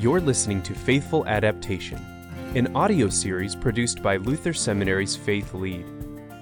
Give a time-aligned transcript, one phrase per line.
[0.00, 1.98] You're listening to Faithful Adaptation,
[2.54, 5.84] an audio series produced by Luther Seminary's Faith Lead,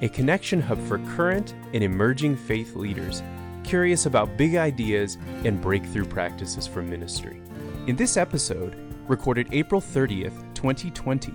[0.00, 3.21] a connection hub for current and emerging faith leaders
[3.64, 7.42] curious about big ideas and breakthrough practices for ministry.
[7.88, 8.76] In this episode,
[9.08, 11.34] recorded April 30th, 2020,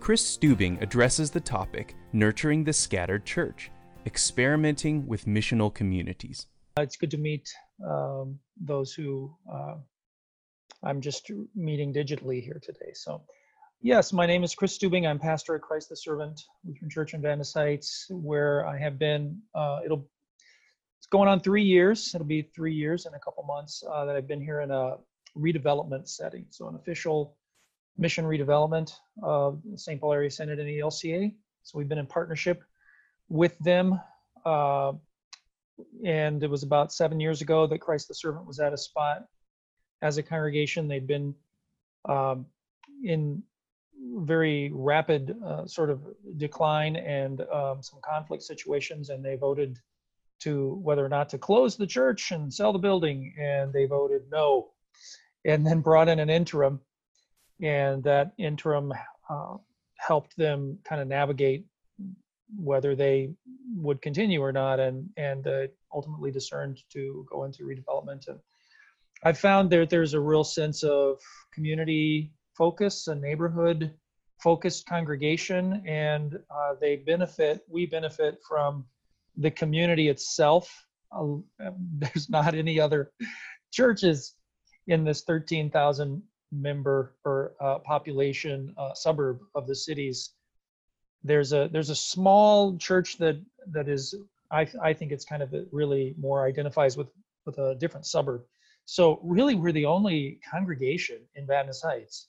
[0.00, 3.70] Chris Stubing addresses the topic Nurturing the Scattered Church,
[4.04, 6.46] experimenting with missional communities.
[6.76, 7.48] It's good to meet
[7.88, 9.76] um, those who uh,
[10.84, 12.92] I'm just meeting digitally here today.
[12.92, 13.22] So,
[13.80, 15.08] yes, my name is Chris Stubing.
[15.08, 19.40] I'm pastor at Christ the Servant Lutheran Church in Vadnais Heights, where I have been.
[19.54, 20.06] Uh, it'll
[20.98, 22.14] it's going on three years.
[22.14, 24.96] It'll be three years in a couple months uh, that I've been here in a
[25.36, 26.46] redevelopment setting.
[26.50, 27.36] So, an official
[27.96, 28.92] mission redevelopment
[29.22, 30.00] of St.
[30.00, 31.32] Paul Area Synod and ELCA.
[31.62, 32.62] So, we've been in partnership
[33.30, 33.98] with them.
[34.44, 34.92] Uh,
[36.04, 39.24] and it was about seven years ago that Christ the Servant was at a spot
[40.04, 40.86] as a congregation.
[40.86, 41.34] They'd been
[42.04, 42.46] um,
[43.02, 43.42] in
[44.16, 46.00] very rapid uh, sort of
[46.36, 49.78] decline and um, some conflict situations, and they voted
[50.40, 54.22] to whether or not to close the church and sell the building, and they voted
[54.30, 54.70] no,
[55.44, 56.80] and then brought in an interim,
[57.62, 58.92] and that interim
[59.30, 59.56] uh,
[59.96, 61.64] helped them kind of navigate
[62.58, 63.30] whether they
[63.74, 68.28] would continue or not, and and uh, ultimately discerned to go into redevelopment.
[68.28, 68.38] And
[69.24, 71.18] I found that there's a real sense of
[71.52, 73.92] community focus, a neighborhood
[74.42, 77.62] focused congregation, and uh, they benefit.
[77.68, 78.84] We benefit from
[79.36, 80.70] the community itself.
[81.10, 81.36] Uh,
[81.98, 83.12] there's not any other
[83.72, 84.34] churches
[84.86, 86.22] in this 13,000
[86.52, 90.34] member or uh, population uh, suburb of the cities
[91.24, 93.40] there's a there's a small church that
[93.72, 94.14] that is
[94.50, 97.08] I I think it's kind of really more identifies with
[97.46, 98.42] with a different suburb.
[98.86, 102.28] So really, we're the only congregation in Vadnais Heights,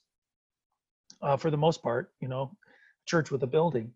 [1.21, 2.13] uh, for the most part.
[2.21, 2.55] You know,
[3.05, 3.91] church with a building,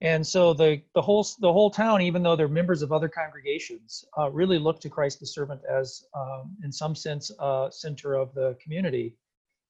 [0.00, 4.04] and so the the whole the whole town, even though they're members of other congregations,
[4.18, 8.32] uh, really look to Christ the Servant as, um, in some sense, a center of
[8.34, 9.16] the community,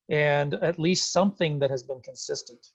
[0.09, 2.67] and at least something that has been consistent.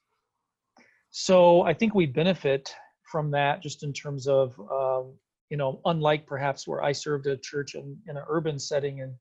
[1.12, 5.14] So I think we benefit from that just in terms of, um,
[5.50, 9.16] you know, unlike perhaps where I served a church in, in an urban setting in,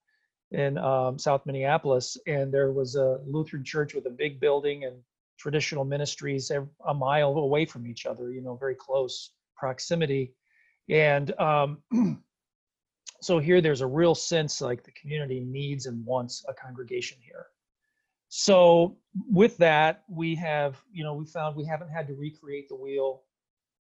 [0.54, 4.97] in um, South Minneapolis, and there was a Lutheran church with a big building and
[5.37, 10.32] traditional ministries a mile away from each other, you know, very close proximity.
[10.88, 11.78] And um,
[13.20, 17.47] so here there's a real sense like the community needs and wants a congregation here.
[18.28, 18.97] So
[19.28, 23.22] with that, we have, you know, we found we haven't had to recreate the wheel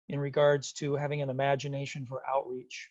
[0.10, 2.90] in regards to having an imagination for outreach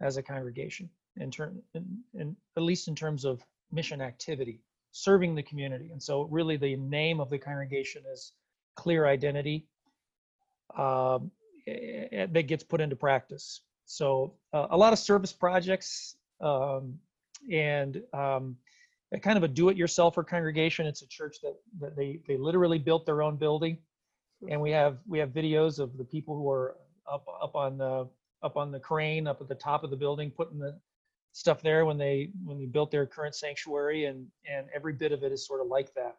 [0.00, 0.90] as a congregation
[1.20, 4.60] in turn in, in, at least in terms of mission activity
[4.92, 5.90] serving the community.
[5.92, 8.32] And so really the name of the congregation is
[8.74, 9.66] clear identity
[10.76, 11.30] um,
[11.66, 13.62] that gets put into practice.
[13.84, 16.98] So uh, a lot of service projects um,
[17.50, 18.56] and um,
[19.22, 20.86] kind of a do-it-yourselfer congregation.
[20.86, 23.78] It's a church that, that they they literally built their own building,
[24.50, 26.76] and we have we have videos of the people who are
[27.10, 28.08] up up on the
[28.42, 30.78] up on the crane up at the top of the building putting the
[31.38, 35.22] stuff there when they when they built their current sanctuary and and every bit of
[35.22, 36.16] it is sort of like that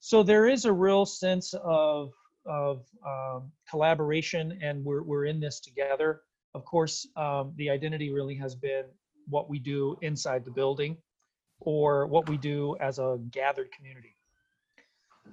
[0.00, 2.12] so there is a real sense of
[2.46, 6.20] of um, collaboration and we're, we're in this together
[6.54, 8.84] of course um, the identity really has been
[9.28, 10.96] what we do inside the building
[11.60, 14.14] or what we do as a gathered community.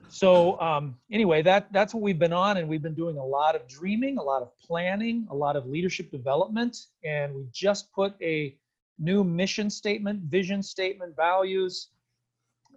[0.09, 3.56] So um, anyway, that that's what we've been on, and we've been doing a lot
[3.56, 8.13] of dreaming, a lot of planning, a lot of leadership development, and we just put
[8.22, 8.56] a
[9.00, 11.89] new mission statement, vision statement, values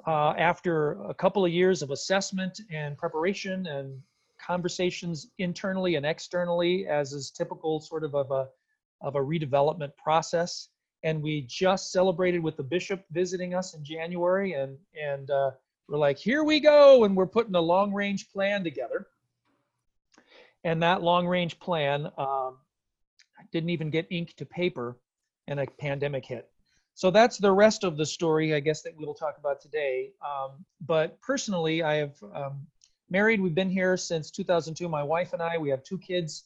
[0.06, 4.00] uh, after a couple of years of assessment and preparation and
[4.44, 8.48] conversations internally and externally, as is typical sort of of a
[9.00, 10.68] of a redevelopment process
[11.02, 15.50] and we just celebrated with the bishop visiting us in January, and and uh,
[15.88, 19.06] we're like, here we go, and we're putting a long range plan together.
[20.64, 22.58] And that long range plan um,
[23.52, 24.96] didn't even get ink to paper,
[25.48, 26.48] and a pandemic hit.
[26.94, 30.12] So that's the rest of the story, I guess, that we'll talk about today.
[30.24, 32.66] Um, but personally, I have um,
[33.10, 33.40] married.
[33.40, 34.88] We've been here since 2002.
[34.88, 35.58] My wife and I.
[35.58, 36.44] We have two kids.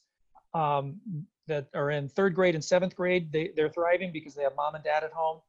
[0.53, 0.99] Um,
[1.47, 4.75] that are in third grade and seventh grade, they, they're thriving because they have mom
[4.75, 5.41] and dad at home.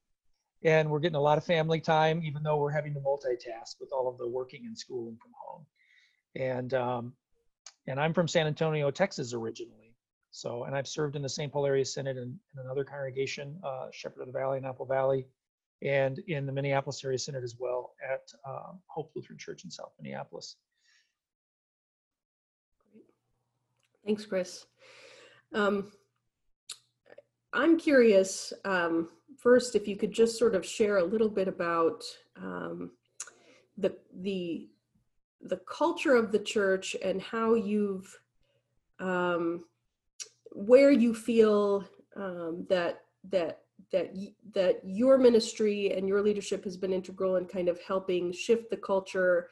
[0.65, 3.91] And we're getting a lot of family time, even though we're having to multitask with
[3.93, 5.67] all of the working and schooling from home.
[6.37, 7.13] And um,
[7.87, 9.84] and I'm from San Antonio, Texas originally.
[10.35, 11.53] So, and I've served in the St.
[11.53, 15.29] Paul Area Synod and in another congregation, uh, Shepherd of the Valley and Apple Valley.
[15.81, 19.93] and in the Minneapolis Area Synod as well at um, Hope Lutheran Church in South
[19.97, 20.57] Minneapolis.
[22.91, 23.05] Great.
[24.05, 24.67] Thanks, Chris.
[25.53, 25.93] Um,
[27.53, 32.03] I'm curious, um, first, if you could just sort of share a little bit about
[32.37, 32.91] um,
[33.79, 34.69] the the
[35.43, 38.19] the culture of the church and how you've
[38.99, 39.65] um,
[40.55, 41.85] where you feel
[42.17, 43.61] um, that that
[43.93, 44.15] that
[44.55, 48.77] that your ministry and your leadership has been integral in kind of helping shift the
[48.77, 49.49] culture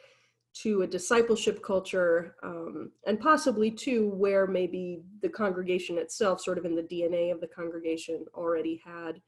[0.54, 6.64] to a discipleship culture um, and possibly to where maybe the congregation itself sort of
[6.64, 9.20] in the dna of the congregation already had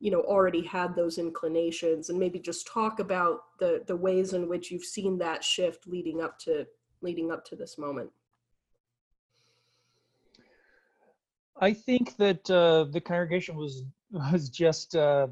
[0.00, 4.48] you know already had those inclinations and maybe just talk about the the ways in
[4.48, 6.66] which you've seen that shift leading up to
[7.02, 8.10] leading up to this moment
[11.64, 15.26] i think that uh, the congregation was was just uh,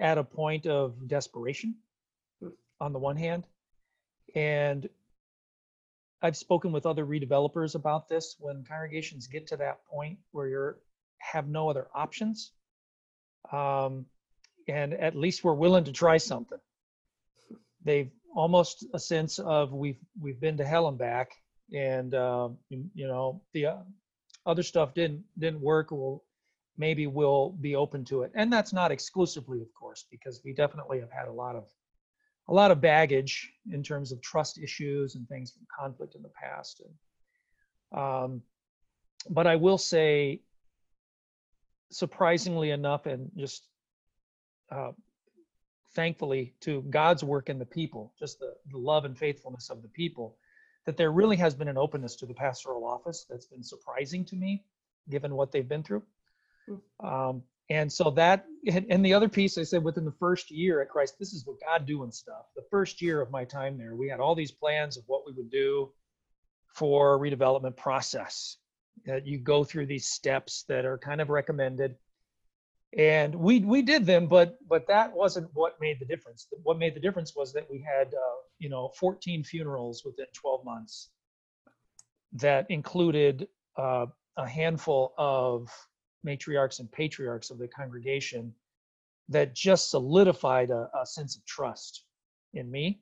[0.00, 1.74] at a point of desperation
[2.80, 3.44] on the one hand
[4.34, 4.88] and
[6.22, 8.36] I've spoken with other redevelopers about this.
[8.38, 10.74] When congregations get to that point where you
[11.18, 12.52] have no other options,
[13.52, 14.06] um,
[14.68, 16.58] and at least we're willing to try something.
[17.84, 21.30] They've almost a sense of we've we've been to hell and back,
[21.74, 23.76] and uh, you, you, know the uh,
[24.46, 25.90] other stuff didn't didn't work.
[26.76, 31.00] Maybe we'll be open to it, and that's not exclusively, of course, because we definitely
[31.00, 31.68] have had a lot of
[32.48, 36.30] a lot of baggage in terms of trust issues and things from conflict in the
[36.30, 36.82] past.
[37.92, 38.42] And, um,
[39.28, 40.42] but I will say,
[41.92, 43.68] surprisingly enough, and just
[44.72, 44.92] uh,
[45.94, 49.88] thankfully to God's work in the people, just the, the love and faithfulness of the
[49.88, 50.36] people,
[50.86, 54.36] that there really has been an openness to the pastoral office that's been surprising to
[54.36, 54.64] me,
[55.08, 56.02] given what they've been through.
[56.66, 57.06] Hmm.
[57.06, 60.88] Um, and so that, and the other piece I said within the first year at
[60.88, 62.46] Christ, this is what God doing stuff.
[62.56, 65.32] The first year of my time there, we had all these plans of what we
[65.32, 65.92] would do
[66.74, 68.56] for redevelopment process.
[69.06, 71.94] That you go through these steps that are kind of recommended,
[72.98, 76.48] and we we did them, but but that wasn't what made the difference.
[76.64, 80.64] What made the difference was that we had uh, you know 14 funerals within 12
[80.64, 81.10] months
[82.34, 85.68] that included uh, a handful of
[86.24, 88.54] matriarchs and patriarchs of the congregation
[89.28, 92.04] that just solidified a, a sense of trust
[92.54, 93.00] in me.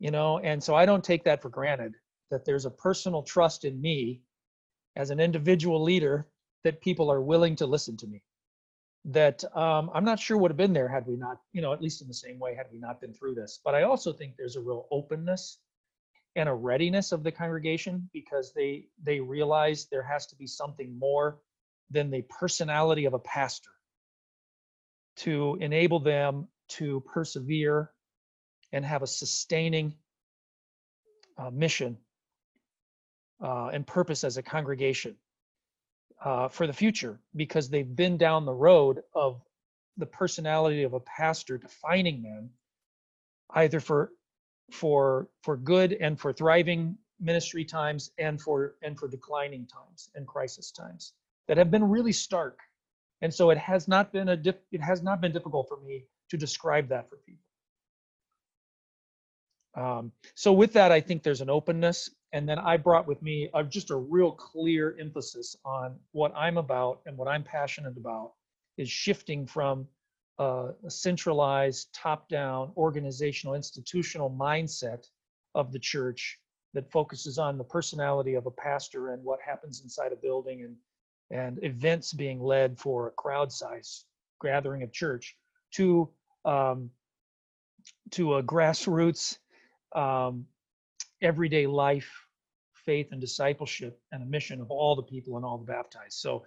[0.00, 1.94] You know and so i don't take that for granted
[2.30, 4.22] that there's a personal trust in me
[4.96, 6.28] as an individual leader
[6.62, 8.22] that people are willing to listen to me
[9.04, 11.80] that um, i'm not sure would have been there had we not you know at
[11.80, 13.60] least in the same way had we not been through this.
[13.64, 15.58] But i also think there's a real openness
[16.36, 20.98] and a readiness of the congregation because they they realize there has to be something
[20.98, 21.40] more
[21.90, 23.70] than the personality of a pastor
[25.16, 27.90] to enable them to persevere
[28.72, 29.94] and have a sustaining
[31.38, 31.96] uh, mission
[33.42, 35.16] uh, and purpose as a congregation
[36.24, 39.40] uh, for the future because they've been down the road of
[39.96, 42.50] the personality of a pastor defining them
[43.54, 44.12] either for
[44.70, 50.26] for for good and for thriving ministry times and for and for declining times and
[50.26, 51.14] crisis times
[51.48, 52.60] that have been really stark.
[53.22, 56.04] And so it has not been a dif- it has not been difficult for me
[56.30, 57.42] to describe that for people.
[59.74, 63.48] Um, so with that, I think there's an openness, and then I brought with me
[63.54, 68.32] uh, just a real clear emphasis on what I'm about and what I'm passionate about
[68.76, 69.86] is shifting from
[70.38, 75.06] uh, a centralized, top-down, organizational, institutional mindset
[75.54, 76.38] of the church
[76.74, 80.76] that focuses on the personality of a pastor and what happens inside a building and
[81.30, 84.04] and events being led for a crowd size
[84.42, 85.36] gathering of church
[85.72, 86.08] to
[86.44, 86.90] um,
[88.10, 89.38] to a grassroots
[89.94, 90.46] um,
[91.22, 92.10] everyday life
[92.74, 96.14] faith and discipleship and a mission of all the people and all the baptized.
[96.14, 96.44] So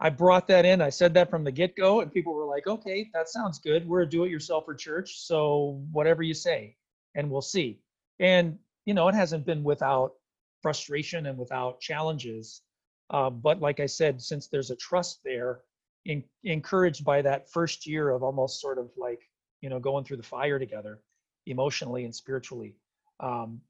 [0.00, 0.80] i brought that in.
[0.82, 3.86] I said that from the get-go and people were like okay that sounds good.
[3.86, 6.76] We're a do-it-yourselfer church so whatever you say
[7.14, 7.80] and we'll see.
[8.18, 10.14] And you know it hasn't been without
[10.62, 12.62] frustration and without challenges
[13.10, 15.60] uh, but like I said, since there's a trust there,
[16.04, 19.20] in, encouraged by that first year of almost sort of like,
[19.60, 21.00] you know, going through the fire together
[21.46, 22.74] emotionally and spiritually.
[23.20, 23.60] Um,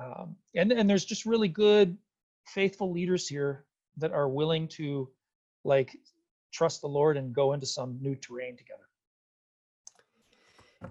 [0.00, 1.96] um, and, and there's just really good,
[2.46, 3.64] faithful leaders here
[3.98, 5.08] that are willing to
[5.64, 5.96] like
[6.52, 8.80] trust the Lord and go into some new terrain together.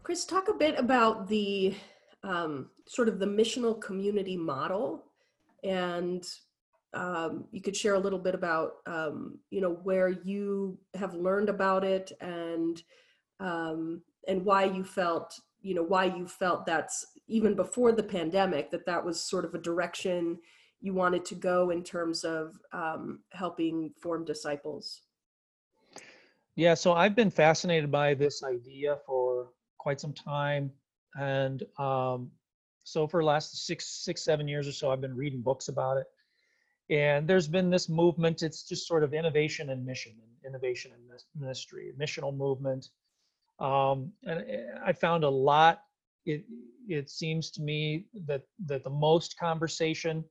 [0.03, 1.75] Chris, talk a bit about the
[2.23, 5.03] um, sort of the missional community model
[5.63, 6.25] and
[6.93, 11.49] um, you could share a little bit about um, you know where you have learned
[11.49, 12.81] about it and
[13.39, 18.71] um, and why you felt you know why you felt that's even before the pandemic
[18.71, 20.39] that that was sort of a direction
[20.81, 25.01] you wanted to go in terms of um, helping form disciples?
[26.55, 30.71] Yeah so i've been fascinated by this idea for quite some time
[31.15, 32.31] and um,
[32.83, 35.97] so for the last six six seven years or so i've been reading books about
[35.97, 36.07] it.
[36.91, 41.03] And there's been this movement it's just sort of innovation and mission and innovation and
[41.39, 42.89] ministry missional movement.
[43.59, 45.83] Um, and eh, i found a lot
[46.29, 46.43] it
[46.87, 50.23] it seems to me that that the most conversation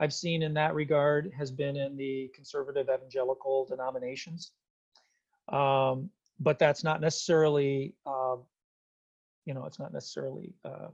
[0.00, 4.52] i've seen in that regard has been in the conservative evangelical denominations.
[5.48, 8.36] Um, but that's not necessarily uh,
[9.46, 10.88] you know it's not necessarily uh,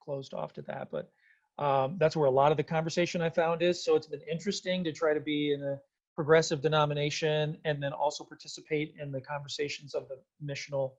[0.00, 1.10] closed off to that but
[1.58, 3.84] um, that's where a lot of the conversation i found is.
[3.84, 5.78] So it's been interesting to try to be in a
[6.14, 10.92] progressive denomination and then also participate in the conversations of the missional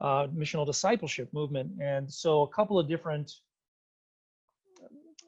[0.00, 1.70] uh, missional discipleship movement.
[1.80, 3.32] And so a couple of different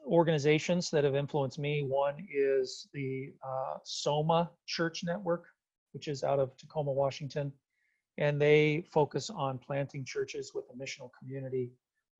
[0.06, 1.82] organizations that have influenced me.
[1.82, 5.46] One is the uh, Soma Church Network,
[5.92, 7.52] which is out of Tacoma, Washington.
[8.18, 11.72] And they focus on planting churches with a missional community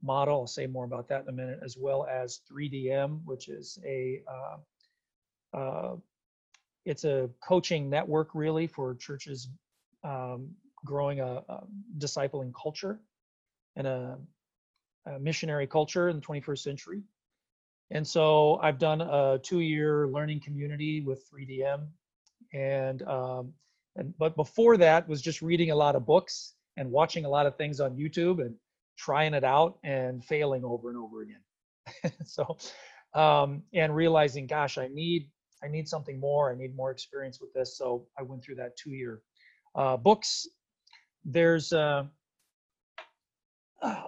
[0.02, 0.40] model.
[0.40, 4.22] I'll say more about that in a minute, as well as 3DM, which is a
[4.28, 5.96] uh, uh,
[6.84, 9.48] it's a coaching network really for churches
[10.04, 10.50] um,
[10.86, 11.64] growing a, a
[11.98, 13.00] discipling culture
[13.76, 14.18] and a,
[15.06, 17.02] a, missionary culture in the 21st century.
[17.90, 21.86] And so I've done a two-year learning community with 3DM,
[22.52, 23.52] and um,
[23.96, 27.46] and but before that was just reading a lot of books and watching a lot
[27.46, 28.54] of things on YouTube and
[28.98, 32.12] trying it out and failing over and over again.
[32.24, 32.56] so
[33.14, 35.30] um, and realizing, gosh, I need
[35.62, 36.52] I need something more.
[36.52, 37.78] I need more experience with this.
[37.78, 39.22] So I went through that two-year
[39.74, 40.46] uh, books
[41.26, 42.04] there's uh,
[43.82, 44.06] oh,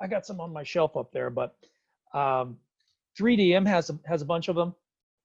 [0.00, 1.54] I got some on my shelf up there, but
[2.12, 2.56] um,
[3.18, 4.74] 3DM has a, has a bunch of them.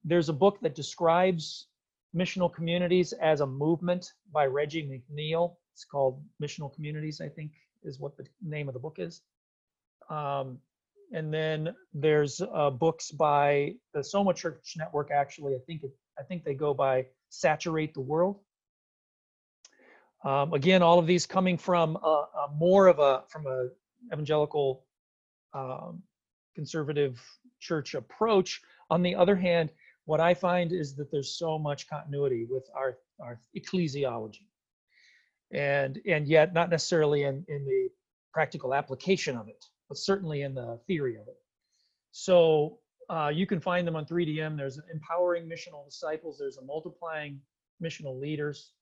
[0.04, 1.66] There's a book that describes
[2.14, 5.56] missional communities as a movement by Reggie McNeal.
[5.74, 9.22] It's called Missional Communities, I think is what the name of the book is.
[10.10, 10.58] Um,
[11.12, 15.10] and then there's uh, books by the Soma Church Network.
[15.10, 18.40] Actually, I think it, I think they go by Saturate the World.
[20.24, 23.68] Um, again, all of these coming from a, a more of a from a
[24.12, 24.84] evangelical
[25.52, 26.02] um,
[26.54, 27.20] conservative
[27.60, 28.60] church approach.
[28.90, 29.70] On the other hand,
[30.04, 34.46] what I find is that there's so much continuity with our our ecclesiology,
[35.52, 37.88] and and yet not necessarily in in the
[38.32, 41.36] practical application of it, but certainly in the theory of it.
[42.12, 42.78] So
[43.10, 44.56] uh, you can find them on 3DM.
[44.56, 46.38] There's empowering missional disciples.
[46.38, 47.40] There's a multiplying
[47.82, 48.72] missional leaders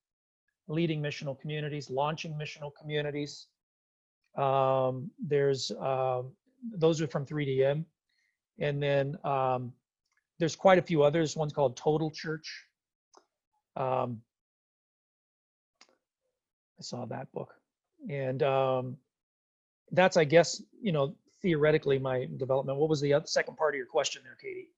[0.70, 3.48] leading missional communities, launching missional communities.
[4.36, 6.22] Um, there's uh,
[6.72, 7.84] those are from 3DM,
[8.58, 9.72] and then um,
[10.38, 11.36] there's quite a few others.
[11.36, 12.66] One's called Total Church.
[13.76, 14.22] Um,
[16.78, 17.54] I saw that book,
[18.08, 18.96] and um,
[19.90, 22.78] that's, I guess, you know, theoretically my development.
[22.78, 24.68] What was the other, second part of your question there, Katie?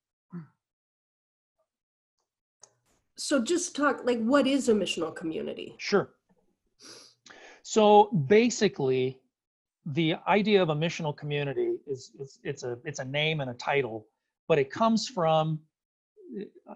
[3.16, 6.11] So just talk like what is a missional community Sure.
[7.62, 9.21] So basically,
[9.87, 14.07] the idea of a missional community is, it's a it's a name and a title,
[14.49, 15.61] but it comes from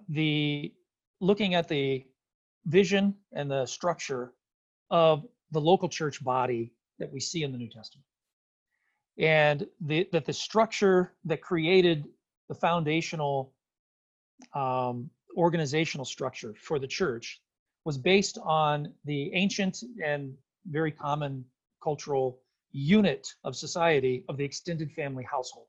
[0.08, 0.72] the
[1.20, 2.04] looking at the
[2.66, 4.32] vision and the structure
[4.90, 8.04] of the local church body that we see in the New Testament.
[9.18, 12.06] And the, that the structure that created
[12.48, 13.52] the foundational
[14.54, 17.40] um, organizational structure for the church
[17.84, 20.34] was based on the ancient and
[20.70, 21.44] very common
[21.82, 22.40] cultural
[22.72, 25.66] unit of society of the extended family household.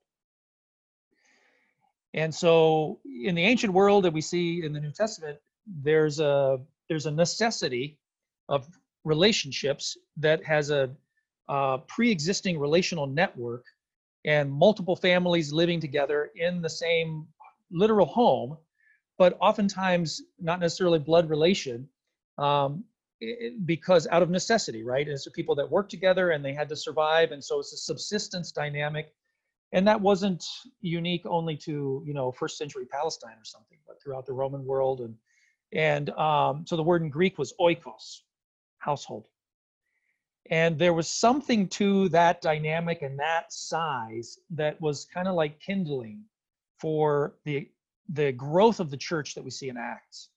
[2.14, 5.38] And so in the ancient world that we see in the New Testament,
[5.84, 6.60] there's a
[6.90, 7.98] there's a necessity
[8.50, 8.68] of
[9.04, 10.90] relationships that has a,
[11.50, 13.66] a pre-existing relational network
[14.26, 17.28] and multiple families living together in the same
[17.72, 18.58] literal home
[19.18, 21.88] but oftentimes not necessarily blood relation
[22.38, 22.84] um,
[23.66, 25.08] because out of necessity, right?
[25.08, 28.52] It's people that work together and they had to survive, and so it's a subsistence
[28.52, 29.14] dynamic,
[29.72, 30.46] and that wasn't
[30.82, 35.02] unique only to you know first century Palestine or something, but throughout the Roman world,
[35.02, 35.16] and
[35.74, 38.22] and um, so the word in Greek was oikos,
[38.78, 39.28] household,
[40.52, 45.60] and there was something to that dynamic and that size that was kind of like
[45.60, 46.24] kindling
[46.80, 47.68] for the
[48.10, 50.30] the growth of the church that we see in Acts.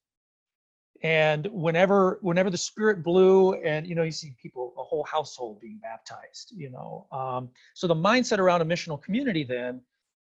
[1.03, 5.59] and whenever whenever the spirit blew and you know you see people a whole household
[5.61, 9.81] being baptized you know um, so the mindset around a missional community then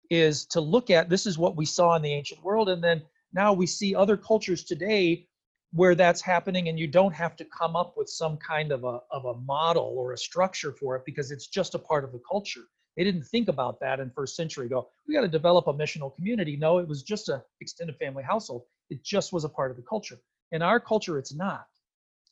[0.10, 3.02] is to look at this is what we saw in the ancient world and then
[3.34, 5.28] now we see other cultures today
[5.72, 9.00] where that's happening and you don't have to come up with some kind of a,
[9.12, 12.22] of a model or a structure for it because it's just a part of the
[12.28, 12.66] culture
[13.00, 14.68] they didn't think about that in first century.
[14.68, 16.58] Go we got to develop a missional community.
[16.58, 18.64] No it was just a extended family household.
[18.90, 20.20] It just was a part of the culture.
[20.52, 21.68] In our culture, it's not,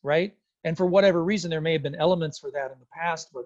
[0.03, 0.35] right?
[0.65, 3.45] And for whatever reason, there may have been elements for that in the past, but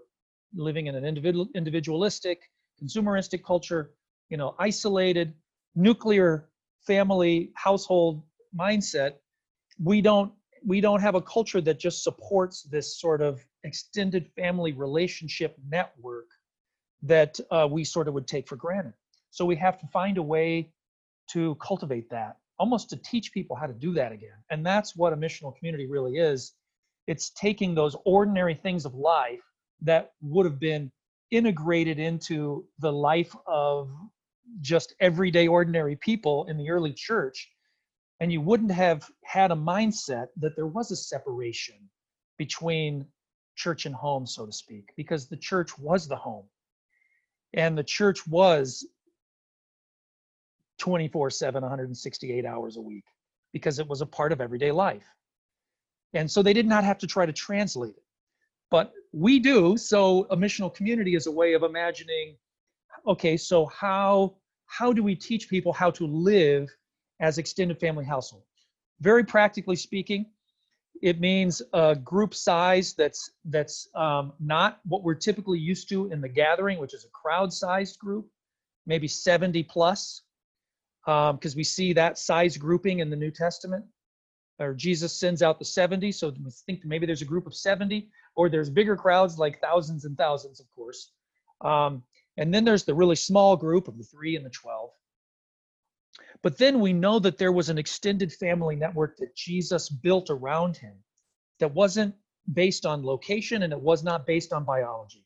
[0.56, 2.50] living in an individual, individualistic,
[2.82, 3.92] consumeristic culture,
[4.30, 5.36] you know, isolated,
[5.76, 6.50] nuclear
[6.88, 8.24] family household
[8.60, 9.18] mindset,
[9.78, 10.32] we don't
[10.66, 16.26] we don't have a culture that just supports this sort of extended family relationship network
[17.04, 18.94] that uh, we sort of would take for granted.
[19.32, 20.72] So we have to find a way
[21.32, 24.38] to cultivate that almost to teach people how to do that again.
[24.52, 26.54] And that's what a missional community really is.
[27.08, 29.42] It's taking those ordinary things of life
[29.82, 30.92] that would have been
[31.32, 33.90] integrated into the life of
[34.60, 37.50] just everyday ordinary people in the early church
[38.20, 41.78] and you wouldn't have had a mindset that there was a separation
[42.38, 43.08] between
[43.56, 46.46] church and home so to speak because the church was the home
[47.54, 48.86] and the church was
[50.80, 53.06] 24 7, 168 hours a week
[53.54, 55.08] because it was a part of everyday life.
[56.14, 58.04] And so they did not have to try to translate it.
[58.70, 59.78] But we do.
[59.78, 62.36] So a missional community is a way of imagining
[63.08, 66.70] okay, so how how do we teach people how to live
[67.20, 68.44] as extended family household?
[69.02, 70.28] Very practically speaking,
[71.02, 76.22] it means a group size that's that's um, not what we're typically used to in
[76.22, 78.28] the gathering, which is a crowd-sized group,
[78.86, 80.22] maybe 70 plus
[81.06, 83.86] because um, we see that size grouping in the New Testament.
[84.60, 88.10] Or Jesus sends out the 70, so we think maybe there's a group of 70,
[88.36, 91.12] or there's bigger crowds like thousands and thousands, of course.
[91.62, 92.04] Um,
[92.38, 94.92] and then there's the really small group of the three and the 12.
[96.44, 100.78] But then we know that there was an extended family network that Jesus built around
[100.78, 100.96] him
[101.60, 102.16] that wasn't
[102.52, 105.26] based on location and it was not based on biology.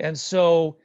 [0.00, 0.78] And so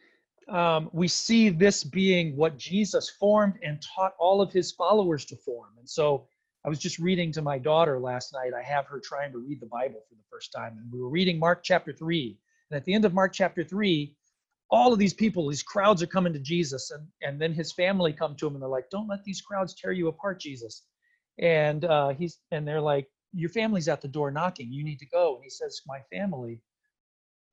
[0.47, 5.35] um, we see this being what Jesus formed and taught all of his followers to
[5.37, 5.71] form.
[5.79, 6.27] And so
[6.63, 8.51] I was just reading to my daughter last night.
[8.53, 11.09] I have her trying to read the Bible for the first time, and we were
[11.09, 12.37] reading Mark chapter 3.
[12.69, 14.13] And at the end of Mark chapter 3,
[14.71, 18.13] all of these people, these crowds are coming to Jesus, and, and then his family
[18.13, 20.83] come to him and they're like, Don't let these crowds tear you apart, Jesus.
[21.39, 24.71] And uh, he's and they're like, Your family's at the door knocking.
[24.71, 25.35] You need to go.
[25.35, 26.61] And he says, My family,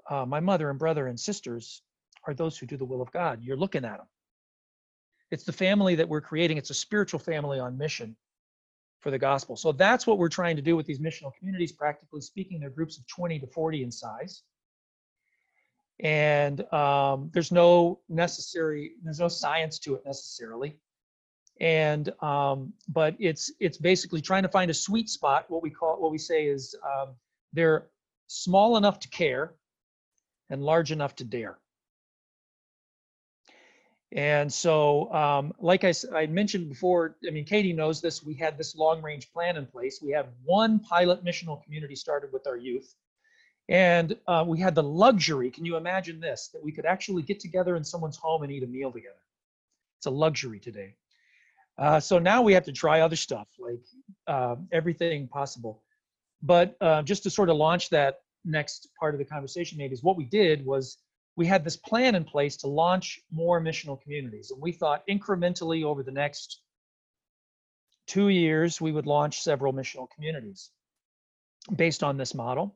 [0.09, 1.83] uh, my mother and brother and sisters
[2.27, 3.43] are those who do the will of God.
[3.43, 4.07] You're looking at them.
[5.31, 6.57] It's the family that we're creating.
[6.57, 8.17] It's a spiritual family on mission
[9.01, 9.57] for the gospel.
[9.57, 11.73] So that's what we're trying to do with these missional communities.
[11.73, 14.43] Practically speaking, they're groups of 20 to 40 in size.
[16.01, 20.77] And um, there's no necessary, there's no science to it necessarily.
[21.61, 25.47] And um, but it's it's basically trying to find a sweet spot.
[25.49, 27.17] What we call what we say is um,
[27.53, 27.89] they're
[28.29, 29.55] small enough to care
[30.51, 31.59] and large enough to dare.
[34.13, 38.57] And so, um, like I, I mentioned before, I mean, Katie knows this, we had
[38.57, 40.01] this long range plan in place.
[40.03, 42.95] We had one pilot missional community started with our youth.
[43.69, 47.39] And uh, we had the luxury, can you imagine this, that we could actually get
[47.39, 49.21] together in someone's home and eat a meal together.
[49.99, 50.95] It's a luxury today.
[51.77, 53.83] Uh, so now we have to try other stuff, like
[54.27, 55.83] uh, everything possible.
[56.43, 60.03] But uh, just to sort of launch that next part of the conversation, maybe, is
[60.03, 60.99] what we did was
[61.37, 64.51] we had this plan in place to launch more missional communities.
[64.51, 66.61] And we thought incrementally over the next
[68.07, 70.71] two years, we would launch several missional communities
[71.77, 72.75] based on this model.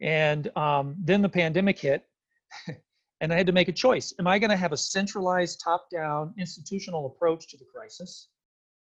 [0.00, 2.06] And um, then the pandemic hit,
[3.20, 4.14] and I had to make a choice.
[4.18, 8.28] Am I going to have a centralized, top down, institutional approach to the crisis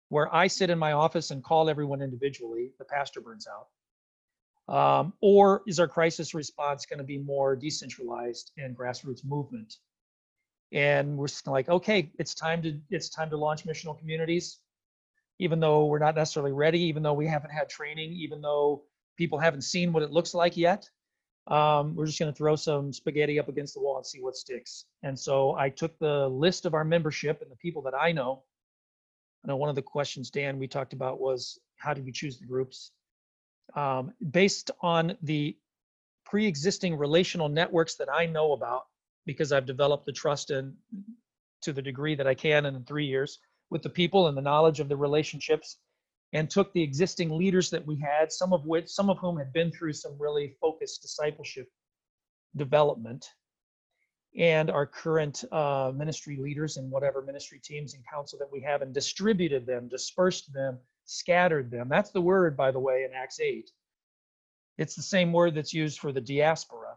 [0.09, 2.73] where I sit in my office and call everyone individually?
[2.79, 3.67] The pastor burns out.
[4.69, 9.75] Um, or is our crisis response going to be more decentralized and grassroots movement?
[10.73, 14.61] And we're like, okay, it's time to it's time to launch missional communities,
[15.39, 18.85] even though we're not necessarily ready, even though we haven't had training, even though
[19.23, 20.89] people haven't seen what it looks like yet.
[21.47, 24.37] Um, we're just going to throw some spaghetti up against the wall and see what
[24.37, 24.85] sticks.
[25.03, 28.43] And so I took the list of our membership and the people that I know.
[29.45, 32.39] I know one of the questions, Dan, we talked about was how did we choose
[32.39, 32.93] the groups?
[33.75, 35.57] um, based on the
[36.25, 38.83] pre-existing relational networks that I know about
[39.27, 40.75] because I've developed the trust in
[41.63, 43.39] to the degree that I can in three years
[43.71, 45.79] with the people and the knowledge of the relationships
[46.33, 49.53] and took the existing leaders that we had, some of which, some of whom had
[49.53, 51.69] been through some really focused discipleship
[52.57, 53.27] development,
[54.39, 58.81] and our current uh, ministry leaders and whatever ministry teams and council that we have,
[58.81, 61.89] and distributed them, dispersed them, scattered them.
[61.89, 63.71] That's the word, by the way, in Acts 8.
[64.79, 66.97] It's the same word that's used for the diaspora.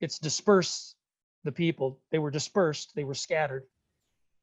[0.00, 0.94] It's disperse
[1.42, 2.00] the people.
[2.12, 3.64] They were dispersed, they were scattered.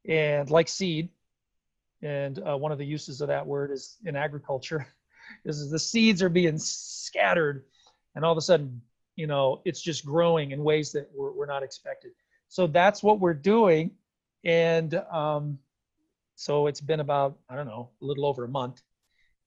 [0.08, 1.10] And like seed,
[2.02, 4.88] and uh, one of the uses of that word is in agriculture,
[5.46, 7.66] is the seeds are being scattered,
[8.16, 8.82] and all of a sudden,
[9.16, 12.12] you know, it's just growing in ways that were, were not expected.
[12.48, 13.92] So that's what we're doing.
[14.44, 15.60] And um,
[16.36, 18.82] so it's been about, I don't know, a little over a month.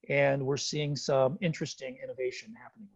[0.08, 2.88] And we're seeing some interesting innovation happening.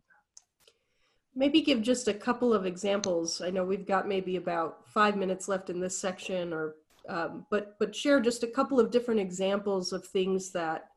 [1.35, 3.41] Maybe give just a couple of examples.
[3.41, 6.75] I know we've got maybe about five minutes left in this section, or
[7.09, 10.89] um, but but share just a couple of different examples of things that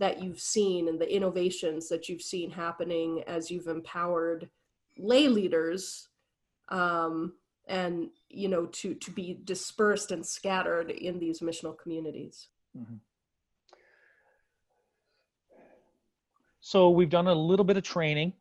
[0.00, 4.48] that you've seen and the innovations that you've seen happening as you've empowered
[4.98, 6.08] lay leaders
[6.70, 7.34] um,
[7.68, 13.00] and you know to to be dispersed and scattered in these missional communities Mhm.
[16.60, 18.32] So we've done a little bit of training,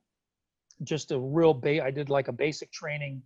[0.83, 3.21] just a real ba, I did like a basic training,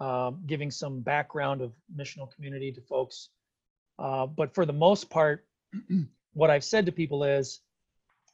[0.00, 3.28] um, giving some background of missional community to folks.
[3.98, 5.46] Uh, but for the most part,
[6.34, 7.60] what I've said to people is,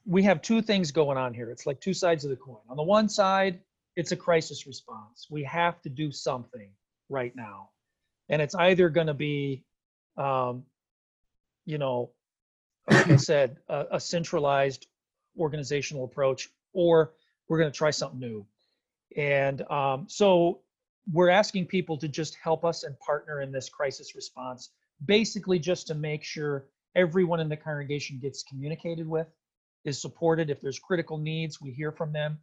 [0.07, 1.51] we have two things going on here.
[1.51, 2.63] It's like two sides of the coin.
[2.71, 3.61] On the one side,
[3.97, 5.27] it's a crisis response.
[5.31, 6.71] We have to do something
[7.11, 7.71] right now.
[8.29, 9.63] And it's either going to be,
[10.17, 10.65] um,
[11.67, 12.11] you know,
[12.91, 14.87] like I said, a, a centralized
[15.39, 17.13] organizational approach, or
[17.49, 18.47] we're going to try something new.
[19.17, 20.61] And um, so
[21.13, 24.71] we're asking people to just help us and partner in this crisis response,
[25.05, 29.29] basically just to make sure everyone in the congregation gets communicated with,
[29.85, 30.51] is supported.
[30.51, 32.39] If there's critical needs, we hear from them,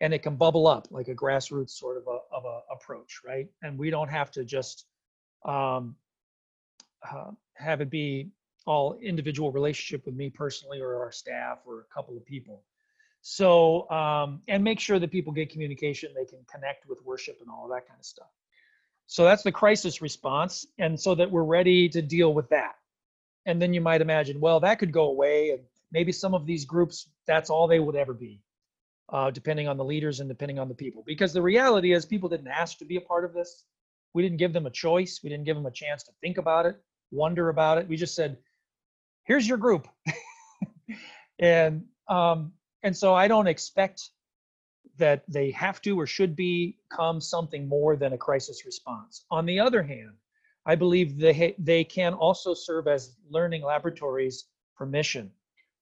[0.00, 3.48] and it can bubble up like a grassroots sort of a, of a approach, right?
[3.62, 4.86] And we don't have to just
[5.44, 5.96] um,
[7.08, 8.30] uh, have it be
[8.66, 12.62] all individual relationship with me personally or our staff or a couple of people.
[13.30, 17.50] So, um, and make sure that people get communication, they can connect with worship and
[17.50, 18.30] all of that kind of stuff.
[19.06, 20.66] So that's the crisis response.
[20.78, 22.76] And so that we're ready to deal with that.
[23.44, 25.50] And then you might imagine, well, that could go away.
[25.50, 25.60] And
[25.92, 28.40] maybe some of these groups, that's all they would ever be,
[29.12, 31.04] uh, depending on the leaders and depending on the people.
[31.06, 33.64] Because the reality is, people didn't ask to be a part of this.
[34.14, 35.20] We didn't give them a choice.
[35.22, 37.88] We didn't give them a chance to think about it, wonder about it.
[37.88, 38.38] We just said,
[39.24, 39.86] here's your group
[41.38, 44.10] and um, and so i don't expect
[44.96, 49.26] that they have to or should become something more than a crisis response.
[49.30, 50.12] On the other hand
[50.66, 55.30] i believe they they can also serve as learning laboratories for mission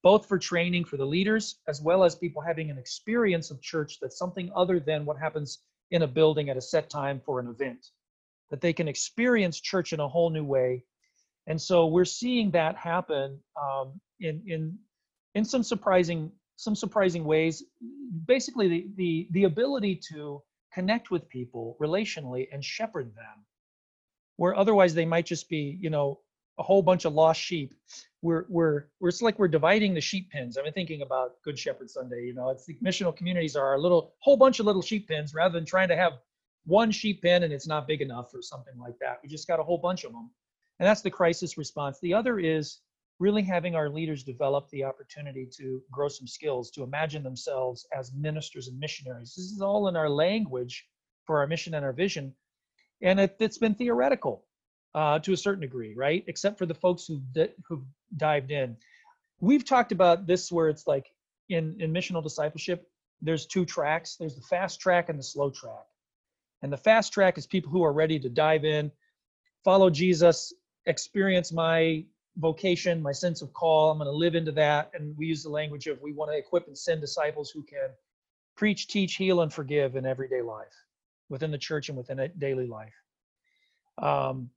[0.02, 3.98] both for training for the leaders as well as people having an experience of church
[4.00, 5.58] that's something other than what happens
[5.90, 7.90] in a building at a set time for an event
[8.50, 10.84] that they can experience church in a whole new way.
[11.46, 14.78] And so we're seeing that happen um, in in
[15.34, 17.62] in some surprising some surprising ways.
[18.26, 20.42] Basically, the the the ability to
[20.72, 23.44] connect with people relationally and shepherd them,
[24.36, 26.20] where otherwise they might just be you know
[26.58, 27.74] a whole bunch of lost sheep.
[28.22, 30.56] We're we're we're it's like we're dividing the sheep pens.
[30.56, 32.24] I've been thinking about Good Shepherd Sunday.
[32.24, 35.34] You know, it's the missional communities are a little whole bunch of little sheep pens
[35.34, 36.14] rather than trying to have
[36.64, 39.20] one sheep pen and it's not big enough or something like that.
[39.22, 40.30] We just got a whole bunch of them
[40.78, 41.98] and that's the crisis response.
[42.00, 42.78] The other is
[43.18, 48.12] really having our leaders develop the opportunity to grow some skills, to imagine themselves as
[48.12, 49.34] ministers and missionaries.
[49.34, 50.86] This is all in our language
[51.24, 52.34] for our mission and our vision.
[53.02, 54.44] And it, has been theoretical
[54.94, 56.24] uh, to a certain degree, right?
[56.26, 57.20] Except for the folks who
[57.68, 57.84] who've
[58.16, 58.76] dived in.
[59.40, 61.06] We've talked about this where it's like
[61.48, 62.88] in, in missional discipleship,
[63.22, 64.16] there's two tracks.
[64.16, 65.84] There's the fast track and the slow track.
[66.62, 68.90] And the fast track is people who are ready to dive in,
[69.64, 70.52] follow Jesus,
[70.86, 72.04] experience my
[72.36, 73.90] vocation, my sense of call.
[73.90, 74.90] I'm going to live into that.
[74.94, 77.90] And we use the language of we want to equip and send disciples who can
[78.56, 80.74] preach, teach, heal, and forgive in everyday life,
[81.28, 82.94] within the church and within a daily life.
[83.98, 84.50] Um,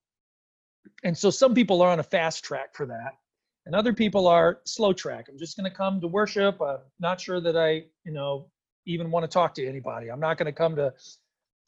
[1.03, 3.17] and so some people are on a fast track for that,
[3.65, 5.27] and other people are slow track.
[5.29, 6.61] I'm just going to come to worship.
[6.61, 8.47] I'm not sure that I, you know,
[8.85, 10.09] even want to talk to anybody.
[10.09, 10.93] I'm not going to come to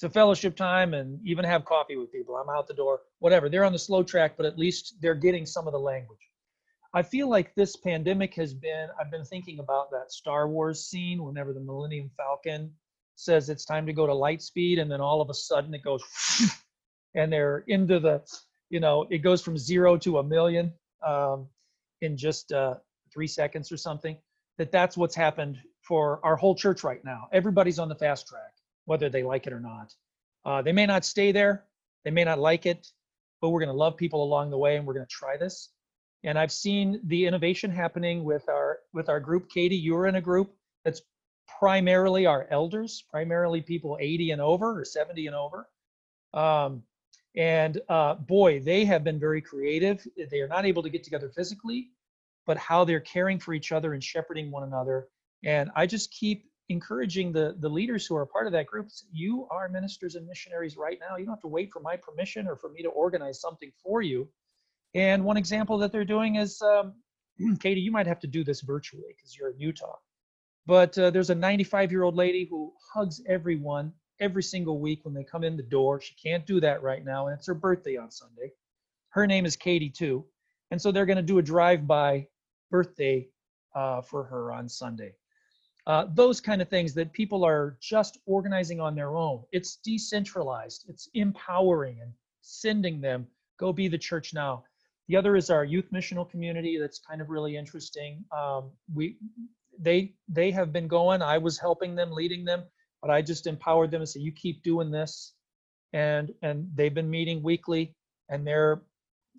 [0.01, 2.35] to fellowship time and even have coffee with people.
[2.35, 3.49] I'm out the door, whatever.
[3.49, 6.19] They're on the slow track, but at least they're getting some of the language.
[6.93, 11.23] I feel like this pandemic has been, I've been thinking about that Star Wars scene
[11.23, 12.71] whenever the Millennium Falcon
[13.15, 15.83] says it's time to go to light speed, and then all of a sudden it
[15.83, 16.03] goes
[17.15, 18.21] and they're into the,
[18.71, 20.73] you know, it goes from zero to a million
[21.05, 21.47] um,
[22.01, 22.73] in just uh,
[23.13, 24.17] three seconds or something,
[24.57, 27.27] that that's what's happened for our whole church right now.
[27.31, 28.50] Everybody's on the fast track,
[28.85, 29.93] whether they like it or not.
[30.45, 31.65] Uh, they may not stay there,
[32.03, 32.87] they may not like it,
[33.41, 35.69] but we're going to love people along the way and we're going to try this.
[36.23, 39.49] And I've seen the innovation happening with our with our group.
[39.49, 40.53] Katie, you're in a group
[40.85, 41.01] that's
[41.59, 45.67] primarily our elders, primarily people 80 and over or 70 and over.
[46.33, 46.83] Um,
[47.35, 50.05] and uh, boy, they have been very creative.
[50.29, 51.89] They are not able to get together physically,
[52.45, 55.07] but how they're caring for each other and shepherding one another.
[55.43, 58.87] And I just keep encouraging the, the leaders who are part of that group.
[59.11, 61.17] You are ministers and missionaries right now.
[61.17, 64.01] You don't have to wait for my permission or for me to organize something for
[64.01, 64.29] you.
[64.93, 66.93] And one example that they're doing is, um,
[67.59, 69.97] Katie, you might have to do this virtually because you're in Utah.
[70.65, 75.13] But uh, there's a 95 year old lady who hugs everyone every single week when
[75.13, 75.99] they come in the door.
[75.99, 78.51] She can't do that right now, and it's her birthday on Sunday.
[79.09, 80.25] Her name is Katie, too.
[80.69, 82.27] And so they're going to do a drive by
[82.69, 83.27] birthday
[83.75, 85.15] uh, for her on Sunday.
[85.87, 89.43] Uh, those kind of things that people are just organizing on their own.
[89.51, 93.27] It's decentralized, it's empowering and sending them,
[93.59, 94.63] go be the church now.
[95.07, 96.77] The other is our youth missional community.
[96.79, 98.23] That's kind of really interesting.
[98.35, 99.17] Um, we,
[99.79, 101.21] they, they have been going.
[101.21, 102.63] I was helping them, leading them
[103.01, 105.33] but I just empowered them and said, you keep doing this.
[105.93, 107.95] And, and they've been meeting weekly
[108.29, 108.83] and they're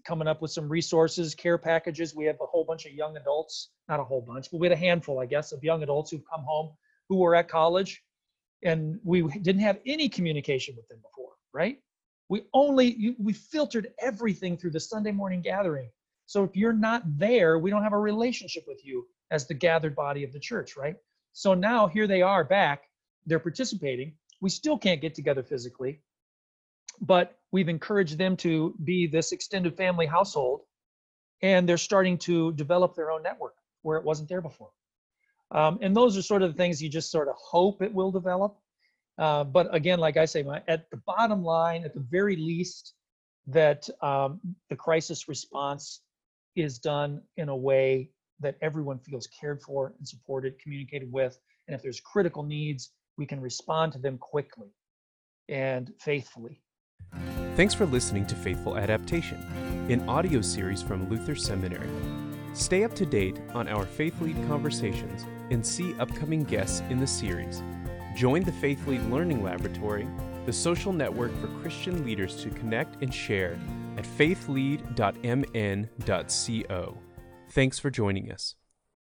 [0.05, 2.15] coming up with some resources, care packages.
[2.15, 4.73] We have a whole bunch of young adults, not a whole bunch, but we had
[4.73, 6.75] a handful, I guess, of young adults who've come home
[7.09, 8.03] who were at college
[8.65, 11.79] and we didn't have any communication with them before, right?
[12.29, 15.91] We only, we filtered everything through the Sunday morning gathering.
[16.27, 19.97] So if you're not there, we don't have a relationship with you as the gathered
[19.97, 20.97] body of the church, right?
[21.33, 22.85] So now here they are back
[23.27, 24.15] they're participating.
[24.41, 26.01] We still can't get together physically,
[27.03, 30.61] but we've encouraged them to be this extended family household,
[31.43, 34.71] and they're starting to develop their own network where it wasn't there before.
[35.51, 38.11] Um, and those are sort of the things you just sort of hope it will
[38.11, 38.57] develop.
[39.19, 42.95] Uh, but again, like I say, my, at the bottom line, at the very least,
[43.49, 46.01] that um, the crisis response
[46.55, 48.11] is done in a way
[48.41, 53.27] that everyone feels cared for and supported, communicated with, and if there's critical needs, we
[53.27, 54.69] can respond to them quickly
[55.49, 56.63] and faithfully.
[57.57, 59.39] Thanks for listening to Faithful Adaptation,
[59.91, 61.91] an audio series from Luther Seminary.
[62.55, 67.07] Stay up to date on our Faith Lead conversations and see upcoming guests in the
[67.07, 67.63] series.
[68.17, 70.09] Join the Faith Lead Learning Laboratory,
[70.47, 73.59] the social network for Christian leaders to connect and share
[73.97, 76.99] at faithlead.mn.co.
[77.51, 78.55] Thanks for joining us.